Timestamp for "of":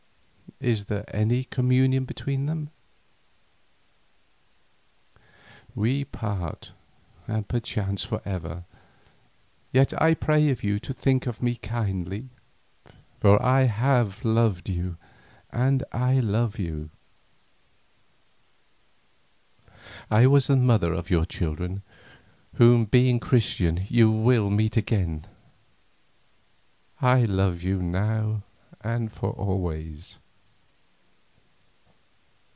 10.49-10.63, 11.25-11.41, 20.93-21.09